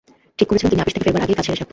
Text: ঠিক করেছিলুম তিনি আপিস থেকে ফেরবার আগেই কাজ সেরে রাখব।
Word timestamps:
ঠিক 0.37 0.47
করেছিলুম 0.49 0.71
তিনি 0.71 0.81
আপিস 0.83 0.93
থেকে 0.95 1.05
ফেরবার 1.05 1.23
আগেই 1.25 1.37
কাজ 1.37 1.45
সেরে 1.45 1.57
রাখব। 1.59 1.69